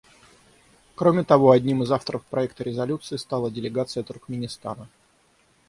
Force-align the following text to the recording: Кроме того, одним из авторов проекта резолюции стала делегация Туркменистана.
Кроме 0.95 1.23
того, 1.23 1.51
одним 1.51 1.83
из 1.83 1.91
авторов 1.91 2.25
проекта 2.25 2.63
резолюции 2.63 3.17
стала 3.17 3.51
делегация 3.51 4.01
Туркменистана. 4.01 4.89